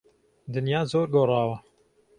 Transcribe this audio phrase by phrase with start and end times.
[0.53, 1.57] دنیا زۆر گۆڕاوە.